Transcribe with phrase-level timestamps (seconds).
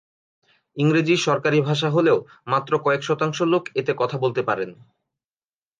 [0.77, 2.17] ইংরেজি সরকারী ভাষা হলেও
[2.47, 4.69] মাত্র কয়েক শতাংশ লোক এতে কথা বলতে পারেন।